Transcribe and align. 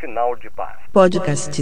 Sinal 0.00 0.36
de 0.36 0.50
paz. 0.50 0.76
Podcast. 0.92 1.60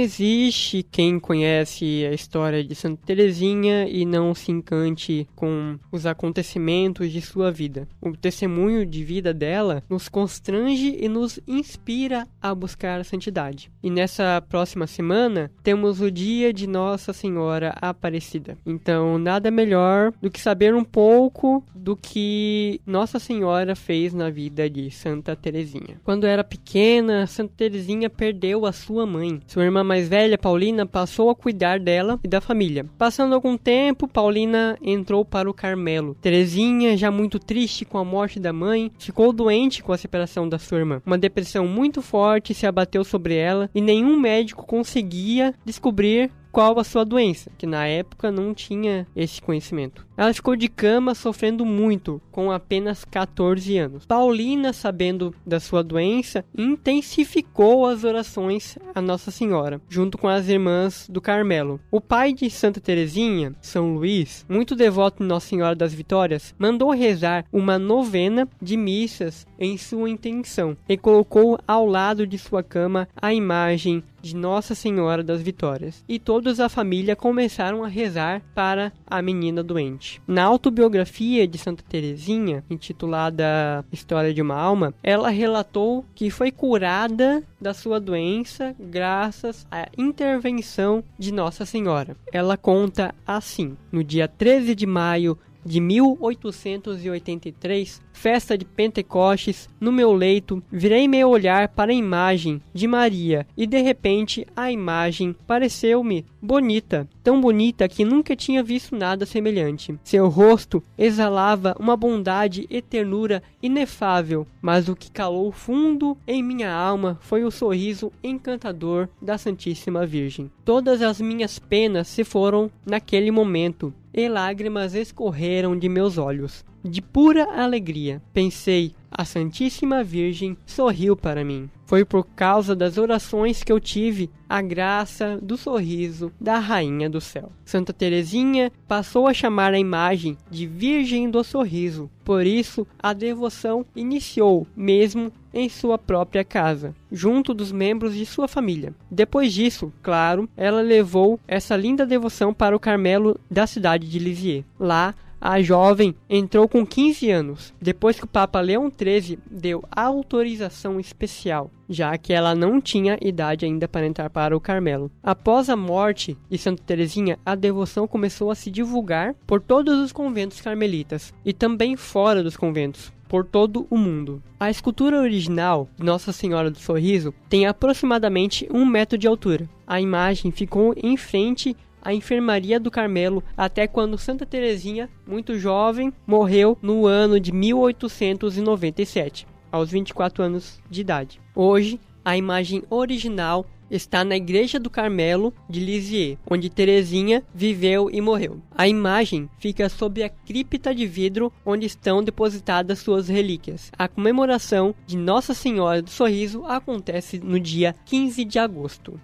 Existe 0.00 0.82
quem 0.82 1.18
conhece 1.18 2.06
a 2.06 2.12
história 2.12 2.64
de 2.64 2.74
Santa 2.74 3.02
Teresinha 3.04 3.88
e 3.88 4.04
não 4.04 4.34
se 4.34 4.50
encante 4.50 5.28
com 5.36 5.78
os 5.92 6.06
acontecimentos 6.06 7.10
de 7.10 7.20
sua 7.20 7.50
vida. 7.50 7.86
O 8.00 8.16
testemunho 8.16 8.84
de 8.86 9.04
vida 9.04 9.32
dela 9.32 9.82
nos 9.88 10.08
constrange 10.08 10.96
e 10.98 11.08
nos 11.08 11.38
inspira 11.46 12.26
a 12.40 12.54
buscar 12.54 13.00
a 13.00 13.04
santidade. 13.04 13.70
E 13.82 13.90
nessa 13.90 14.42
próxima 14.48 14.86
semana 14.86 15.50
temos 15.62 16.00
o 16.00 16.10
dia 16.10 16.52
de 16.52 16.66
Nossa 16.66 17.12
Senhora 17.12 17.74
Aparecida. 17.80 18.56
Então, 18.64 19.18
nada 19.18 19.50
melhor 19.50 20.12
do 20.20 20.30
que 20.30 20.40
saber 20.40 20.74
um 20.74 20.84
pouco 20.84 21.62
do 21.74 21.96
que 21.96 22.80
Nossa 22.86 23.18
Senhora 23.18 23.74
fez 23.74 24.12
na 24.12 24.30
vida 24.30 24.68
de 24.68 24.90
Santa 24.90 25.36
Teresinha. 25.36 26.00
Quando 26.04 26.26
era 26.26 26.44
pequena, 26.44 27.26
Santa 27.26 27.54
Teresinha 27.56 28.08
perdeu 28.08 28.66
a 28.66 28.72
sua 28.72 29.06
mãe. 29.06 29.40
Sua 29.46 29.64
irmã 29.64 29.82
mais 29.90 30.08
velha, 30.08 30.38
Paulina, 30.38 30.86
passou 30.86 31.30
a 31.30 31.34
cuidar 31.34 31.80
dela 31.80 32.20
e 32.22 32.28
da 32.28 32.40
família. 32.40 32.86
Passando 32.96 33.34
algum 33.34 33.56
tempo, 33.56 34.06
Paulina 34.06 34.78
entrou 34.80 35.24
para 35.24 35.50
o 35.50 35.52
Carmelo. 35.52 36.16
Terezinha, 36.20 36.96
já 36.96 37.10
muito 37.10 37.40
triste 37.40 37.84
com 37.84 37.98
a 37.98 38.04
morte 38.04 38.38
da 38.38 38.52
mãe, 38.52 38.92
ficou 39.00 39.32
doente 39.32 39.82
com 39.82 39.92
a 39.92 39.98
separação 39.98 40.48
da 40.48 40.60
sua 40.60 40.78
irmã. 40.78 41.02
Uma 41.04 41.18
depressão 41.18 41.66
muito 41.66 42.00
forte 42.00 42.54
se 42.54 42.68
abateu 42.68 43.02
sobre 43.02 43.34
ela 43.34 43.68
e 43.74 43.80
nenhum 43.80 44.16
médico 44.16 44.64
conseguia 44.64 45.52
descobrir 45.64 46.30
qual 46.52 46.78
a 46.78 46.84
sua 46.84 47.04
doença, 47.04 47.50
que 47.56 47.66
na 47.66 47.86
época 47.86 48.30
não 48.30 48.54
tinha 48.54 49.06
esse 49.14 49.40
conhecimento. 49.40 50.06
Ela 50.20 50.34
ficou 50.34 50.54
de 50.54 50.68
cama 50.68 51.14
sofrendo 51.14 51.64
muito, 51.64 52.20
com 52.30 52.52
apenas 52.52 53.06
14 53.06 53.78
anos. 53.78 54.04
Paulina, 54.04 54.70
sabendo 54.70 55.34
da 55.46 55.58
sua 55.58 55.82
doença, 55.82 56.44
intensificou 56.54 57.86
as 57.86 58.04
orações 58.04 58.76
a 58.94 59.00
Nossa 59.00 59.30
Senhora, 59.30 59.80
junto 59.88 60.18
com 60.18 60.28
as 60.28 60.46
irmãs 60.46 61.08
do 61.08 61.22
Carmelo. 61.22 61.80
O 61.90 62.02
pai 62.02 62.34
de 62.34 62.50
Santa 62.50 62.82
Teresinha, 62.82 63.54
São 63.62 63.94
Luís, 63.94 64.44
muito 64.46 64.76
devoto 64.76 65.22
de 65.22 65.26
Nossa 65.26 65.48
Senhora 65.48 65.74
das 65.74 65.94
Vitórias, 65.94 66.54
mandou 66.58 66.90
rezar 66.90 67.46
uma 67.50 67.78
novena 67.78 68.46
de 68.60 68.76
missas 68.76 69.46
em 69.58 69.78
sua 69.78 70.10
intenção 70.10 70.76
e 70.86 70.98
colocou 70.98 71.58
ao 71.66 71.86
lado 71.86 72.26
de 72.26 72.36
sua 72.36 72.62
cama 72.62 73.08
a 73.16 73.32
imagem 73.32 74.04
de 74.20 74.36
Nossa 74.36 74.74
Senhora 74.74 75.22
das 75.22 75.42
Vitórias. 75.42 76.04
E 76.08 76.18
todos 76.18 76.60
a 76.60 76.68
família 76.68 77.16
começaram 77.16 77.82
a 77.82 77.88
rezar 77.88 78.42
para 78.54 78.92
a 79.06 79.22
menina 79.22 79.62
doente. 79.62 80.09
Na 80.26 80.44
autobiografia 80.44 81.46
de 81.46 81.58
Santa 81.58 81.84
Teresinha, 81.88 82.64
intitulada 82.70 83.84
História 83.92 84.32
de 84.32 84.40
uma 84.40 84.54
Alma, 84.54 84.94
ela 85.02 85.28
relatou 85.28 86.04
que 86.14 86.30
foi 86.30 86.50
curada 86.50 87.42
da 87.60 87.74
sua 87.74 88.00
doença 88.00 88.74
graças 88.78 89.66
à 89.70 89.88
intervenção 89.96 91.04
de 91.18 91.32
Nossa 91.32 91.66
Senhora. 91.66 92.16
Ela 92.32 92.56
conta 92.56 93.14
assim: 93.26 93.76
no 93.92 94.02
dia 94.02 94.26
13 94.26 94.74
de 94.74 94.86
maio 94.86 95.38
de 95.64 95.80
1883, 95.80 98.00
festa 98.12 98.56
de 98.56 98.64
Pentecostes, 98.64 99.68
no 99.80 99.90
meu 99.90 100.12
leito, 100.12 100.62
virei 100.70 101.08
meu 101.08 101.28
olhar 101.28 101.68
para 101.68 101.90
a 101.90 101.94
imagem 101.94 102.62
de 102.72 102.86
Maria 102.86 103.46
e 103.56 103.66
de 103.66 103.80
repente 103.80 104.46
a 104.54 104.70
imagem 104.70 105.34
pareceu-me 105.46 106.24
bonita, 106.40 107.08
tão 107.22 107.40
bonita 107.40 107.88
que 107.88 108.04
nunca 108.04 108.36
tinha 108.36 108.62
visto 108.62 108.96
nada 108.96 109.24
semelhante. 109.24 109.98
Seu 110.04 110.28
rosto 110.28 110.82
exalava 110.98 111.74
uma 111.78 111.96
bondade 111.96 112.66
e 112.68 112.82
ternura 112.82 113.42
inefável, 113.62 114.46
mas 114.60 114.88
o 114.88 114.96
que 114.96 115.10
calou 115.10 115.50
fundo 115.52 116.16
em 116.26 116.42
minha 116.42 116.72
alma 116.72 117.18
foi 117.20 117.44
o 117.44 117.50
sorriso 117.50 118.12
encantador 118.22 119.08
da 119.20 119.36
Santíssima 119.36 120.06
Virgem. 120.06 120.50
Todas 120.64 121.02
as 121.02 121.20
minhas 121.20 121.58
penas 121.58 122.08
se 122.08 122.24
foram 122.24 122.70
naquele 122.84 123.30
momento 123.30 123.92
e 124.12 124.28
lágrimas 124.28 124.94
escorreram 124.94 125.78
de 125.78 125.88
meus 125.88 126.18
olhos. 126.18 126.64
De 126.82 127.02
pura 127.02 127.44
alegria, 127.62 128.22
pensei, 128.32 128.94
a 129.10 129.24
Santíssima 129.24 130.02
Virgem 130.02 130.56
sorriu 130.64 131.14
para 131.14 131.44
mim. 131.44 131.68
Foi 131.90 132.04
por 132.04 132.24
causa 132.36 132.76
das 132.76 132.98
orações 132.98 133.64
que 133.64 133.72
eu 133.72 133.80
tive 133.80 134.30
a 134.48 134.62
graça 134.62 135.40
do 135.42 135.56
sorriso 135.56 136.30
da 136.40 136.56
Rainha 136.60 137.10
do 137.10 137.20
Céu. 137.20 137.50
Santa 137.64 137.92
Teresinha 137.92 138.70
passou 138.86 139.26
a 139.26 139.34
chamar 139.34 139.74
a 139.74 139.78
imagem 139.78 140.38
de 140.48 140.68
Virgem 140.68 141.28
do 141.28 141.42
Sorriso. 141.42 142.08
Por 142.24 142.46
isso, 142.46 142.86
a 142.96 143.12
devoção 143.12 143.84
iniciou 143.96 144.68
mesmo 144.76 145.32
em 145.52 145.68
sua 145.68 145.98
própria 145.98 146.44
casa, 146.44 146.94
junto 147.10 147.52
dos 147.52 147.72
membros 147.72 148.14
de 148.14 148.24
sua 148.24 148.46
família. 148.46 148.94
Depois 149.10 149.52
disso, 149.52 149.92
claro, 150.00 150.48
ela 150.56 150.82
levou 150.82 151.40
essa 151.48 151.74
linda 151.74 152.06
devoção 152.06 152.54
para 152.54 152.76
o 152.76 152.78
Carmelo 152.78 153.36
da 153.50 153.66
cidade 153.66 154.08
de 154.08 154.20
Lisieux. 154.20 154.64
Lá, 154.78 155.12
a 155.40 155.62
jovem 155.62 156.14
entrou 156.28 156.68
com 156.68 156.84
15 156.84 157.30
anos, 157.30 157.74
depois 157.80 158.18
que 158.18 158.24
o 158.24 158.28
Papa 158.28 158.60
Leão 158.60 158.90
XIII 158.90 159.38
deu 159.50 159.82
autorização 159.90 161.00
especial, 161.00 161.70
já 161.88 162.16
que 162.18 162.32
ela 162.32 162.54
não 162.54 162.80
tinha 162.80 163.18
idade 163.22 163.64
ainda 163.64 163.88
para 163.88 164.06
entrar 164.06 164.28
para 164.28 164.56
o 164.56 164.60
Carmelo. 164.60 165.10
Após 165.22 165.70
a 165.70 165.76
morte 165.76 166.36
de 166.50 166.58
Santa 166.58 166.82
Teresinha, 166.84 167.38
a 167.44 167.54
devoção 167.54 168.06
começou 168.06 168.50
a 168.50 168.54
se 168.54 168.70
divulgar 168.70 169.34
por 169.46 169.60
todos 169.60 169.98
os 169.98 170.12
conventos 170.12 170.60
carmelitas 170.60 171.32
e 171.44 171.52
também 171.52 171.96
fora 171.96 172.42
dos 172.42 172.56
conventos, 172.56 173.12
por 173.30 173.46
todo 173.46 173.86
o 173.88 173.96
mundo. 173.96 174.42
A 174.58 174.68
escultura 174.68 175.20
original 175.20 175.88
de 175.96 176.04
Nossa 176.04 176.32
Senhora 176.32 176.70
do 176.70 176.78
Sorriso 176.78 177.32
tem 177.48 177.64
aproximadamente 177.64 178.68
um 178.70 178.84
metro 178.84 179.16
de 179.16 179.26
altura. 179.26 179.68
A 179.86 180.00
imagem 180.00 180.50
ficou 180.50 180.92
em 180.96 181.16
frente 181.16 181.76
a 182.02 182.12
enfermaria 182.14 182.80
do 182.80 182.90
Carmelo 182.90 183.42
até 183.56 183.86
quando 183.86 184.18
Santa 184.18 184.46
Teresinha, 184.46 185.08
muito 185.26 185.58
jovem, 185.58 186.12
morreu 186.26 186.76
no 186.80 187.06
ano 187.06 187.38
de 187.38 187.52
1897, 187.52 189.46
aos 189.70 189.90
24 189.90 190.42
anos 190.42 190.80
de 190.90 191.00
idade. 191.00 191.40
Hoje, 191.54 192.00
a 192.24 192.36
imagem 192.36 192.82
original 192.90 193.66
está 193.90 194.24
na 194.24 194.36
Igreja 194.36 194.78
do 194.78 194.88
Carmelo 194.88 195.52
de 195.68 195.80
Lisieux, 195.80 196.38
onde 196.48 196.70
Teresinha 196.70 197.42
viveu 197.52 198.08
e 198.10 198.20
morreu. 198.20 198.60
A 198.76 198.86
imagem 198.86 199.50
fica 199.58 199.88
sob 199.88 200.22
a 200.22 200.28
cripta 200.28 200.94
de 200.94 201.06
vidro 201.06 201.52
onde 201.66 201.86
estão 201.86 202.22
depositadas 202.22 203.00
suas 203.00 203.28
relíquias. 203.28 203.90
A 203.98 204.06
comemoração 204.06 204.94
de 205.06 205.16
Nossa 205.16 205.54
Senhora 205.54 206.00
do 206.00 206.10
Sorriso 206.10 206.64
acontece 206.66 207.40
no 207.40 207.58
dia 207.58 207.94
15 208.06 208.44
de 208.44 208.58
agosto. 208.58 209.20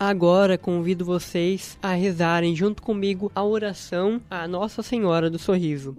Agora 0.00 0.56
convido 0.56 1.04
vocês 1.04 1.76
a 1.82 1.92
rezarem 1.92 2.54
junto 2.54 2.80
comigo 2.80 3.32
a 3.34 3.42
oração 3.42 4.20
à 4.30 4.46
Nossa 4.46 4.80
Senhora 4.80 5.28
do 5.28 5.40
Sorriso. 5.40 5.96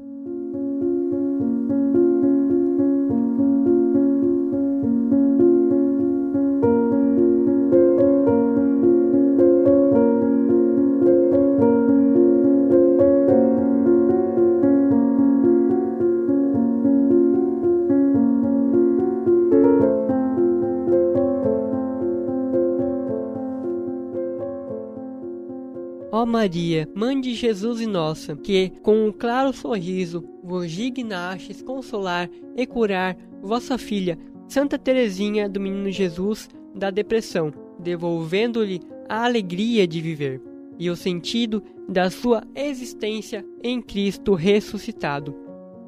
Ó 26.20 26.26
Maria, 26.26 26.86
Mãe 26.94 27.22
de 27.22 27.34
Jesus 27.34 27.80
e 27.80 27.88
nossa, 27.88 28.36
que, 28.36 28.74
com 28.84 29.08
um 29.08 29.10
claro 29.10 29.54
sorriso, 29.54 30.22
vos 30.44 30.70
dignastes 30.70 31.62
consolar 31.62 32.30
e 32.58 32.68
curar 32.68 33.16
vossa 33.42 33.78
filha, 33.78 34.20
Santa 34.46 34.78
Teresinha 34.78 35.48
do 35.48 35.62
Menino 35.62 35.90
Jesus, 35.90 36.50
da 36.76 36.92
depressão, 36.92 37.54
devolvendo-lhe 37.80 38.82
a 39.08 39.24
alegria 39.24 39.88
de 39.88 40.02
viver 40.02 40.42
e 40.78 40.90
o 40.90 40.96
sentido 40.98 41.64
da 41.88 42.10
sua 42.10 42.44
existência 42.54 43.46
em 43.64 43.82
Cristo 43.82 44.34
ressuscitado. 44.34 45.34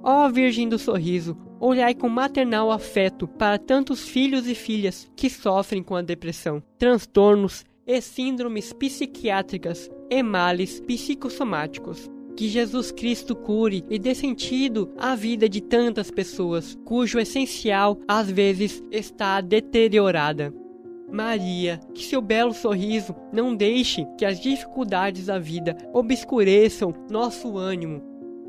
Ó 0.01 0.29
Virgem 0.29 0.69
do 0.69 0.79
Sorriso, 0.79 1.37
olhai 1.59 1.93
com 1.93 2.07
maternal 2.07 2.71
afeto 2.71 3.27
para 3.27 3.59
tantos 3.59 4.07
filhos 4.07 4.47
e 4.47 4.55
filhas 4.55 5.11
que 5.13 5.29
sofrem 5.29 5.83
com 5.83 5.93
a 5.93 6.01
depressão, 6.01 6.63
transtornos 6.77 7.65
e 7.85 7.99
síndromes 7.99 8.71
psiquiátricas 8.71 9.91
e 10.11 10.21
males 10.21 10.81
psicossomáticos. 10.81 12.11
Que 12.35 12.47
Jesus 12.47 12.91
Cristo 12.91 13.35
cure 13.35 13.83
e 13.89 13.97
dê 13.97 14.13
sentido 14.13 14.91
à 14.97 15.15
vida 15.15 15.47
de 15.47 15.61
tantas 15.61 16.11
pessoas, 16.11 16.77
cujo 16.85 17.19
essencial 17.19 17.97
às 18.07 18.29
vezes 18.29 18.83
está 18.91 19.39
deteriorada. 19.41 20.53
Maria, 21.11 21.79
que 21.93 22.03
seu 22.05 22.21
belo 22.21 22.53
sorriso 22.53 23.13
não 23.33 23.55
deixe 23.55 24.05
que 24.17 24.25
as 24.25 24.39
dificuldades 24.39 25.25
da 25.25 25.37
vida 25.37 25.75
obscureçam 25.93 26.93
nosso 27.09 27.57
ânimo. 27.57 28.01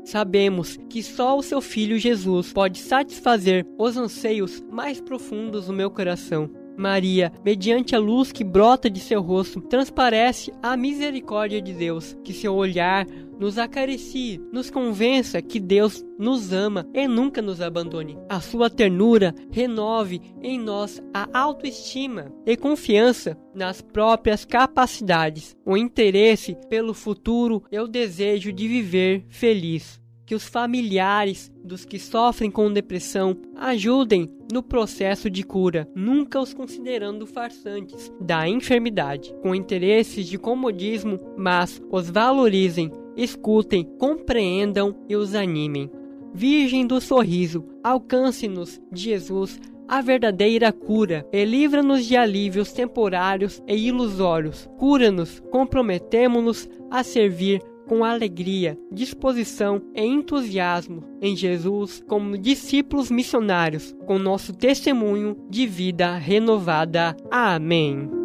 Sabemos 0.05 0.77
que 0.89 1.01
só 1.01 1.37
o 1.37 1.43
seu 1.43 1.61
Filho 1.61 1.97
Jesus 1.97 2.51
pode 2.51 2.79
satisfazer 2.79 3.65
os 3.77 3.95
anseios 3.95 4.61
mais 4.71 4.99
profundos 4.99 5.67
do 5.67 5.73
meu 5.73 5.89
coração. 5.89 6.49
Maria, 6.77 7.31
mediante 7.43 7.95
a 7.95 7.99
luz 7.99 8.31
que 8.31 8.43
brota 8.43 8.89
de 8.89 8.99
seu 8.99 9.21
rosto, 9.21 9.61
transparece 9.61 10.51
a 10.61 10.75
misericórdia 10.75 11.61
de 11.61 11.73
Deus, 11.73 12.17
que 12.23 12.33
seu 12.33 12.55
olhar 12.55 13.05
nos 13.39 13.57
acaricie, 13.57 14.41
nos 14.51 14.69
convença 14.69 15.41
que 15.41 15.59
Deus 15.59 16.03
nos 16.17 16.53
ama 16.53 16.87
e 16.93 17.07
nunca 17.07 17.41
nos 17.41 17.61
abandone. 17.61 18.17
A 18.29 18.39
sua 18.39 18.69
ternura 18.69 19.33
renove 19.51 20.21
em 20.41 20.59
nós 20.59 21.01
a 21.13 21.27
autoestima 21.37 22.31
e 22.45 22.55
confiança 22.55 23.37
nas 23.53 23.81
próprias 23.81 24.45
capacidades, 24.45 25.55
o 25.65 25.75
interesse 25.75 26.55
pelo 26.69 26.93
futuro 26.93 27.63
e 27.71 27.79
o 27.79 27.87
desejo 27.87 28.51
de 28.51 28.67
viver 28.67 29.25
feliz 29.29 30.02
que 30.25 30.35
os 30.35 30.47
familiares 30.47 31.51
dos 31.63 31.85
que 31.85 31.99
sofrem 31.99 32.49
com 32.49 32.71
depressão 32.71 33.35
ajudem 33.55 34.29
no 34.51 34.63
processo 34.63 35.29
de 35.29 35.43
cura, 35.43 35.87
nunca 35.95 36.39
os 36.39 36.53
considerando 36.53 37.25
farsantes 37.25 38.11
da 38.19 38.47
enfermidade, 38.47 39.33
com 39.41 39.55
interesses 39.55 40.27
de 40.27 40.37
comodismo, 40.37 41.19
mas 41.37 41.81
os 41.91 42.09
valorizem, 42.09 42.91
escutem, 43.17 43.83
compreendam 43.97 44.95
e 45.09 45.15
os 45.15 45.35
animem. 45.35 45.89
Virgem 46.33 46.87
do 46.87 46.99
sorriso, 46.99 47.63
alcance-nos, 47.83 48.81
Jesus, 48.91 49.59
a 49.87 50.01
verdadeira 50.01 50.71
cura 50.71 51.27
e 51.31 51.45
livra-nos 51.45 52.05
de 52.05 52.15
alívios 52.15 52.71
temporários 52.71 53.61
e 53.67 53.75
ilusórios. 53.75 54.67
Cura-nos, 54.77 55.39
comprometemo-nos 55.51 56.67
a 56.89 57.03
servir 57.03 57.61
com 57.87 58.03
alegria, 58.03 58.77
disposição 58.91 59.81
e 59.95 60.01
entusiasmo 60.01 61.03
em 61.21 61.35
Jesus 61.35 62.03
como 62.07 62.37
discípulos 62.37 63.11
missionários, 63.11 63.95
com 64.05 64.17
nosso 64.17 64.53
testemunho 64.53 65.37
de 65.49 65.67
vida 65.67 66.15
renovada. 66.15 67.15
Amém. 67.31 68.22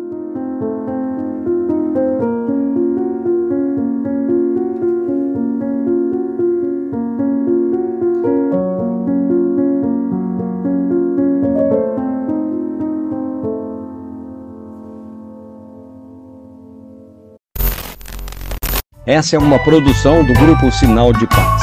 Essa 19.09 19.37
é 19.37 19.39
uma 19.39 19.59
produção 19.59 20.23
do 20.23 20.35
Grupo 20.35 20.71
Sinal 20.71 21.15
de 21.15 21.27
Paz. 21.29 21.63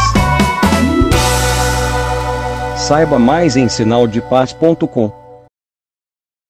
Saiba 2.76 3.20
mais 3.20 3.56
em 3.56 3.70
sinaldepaz.com. 3.70 5.25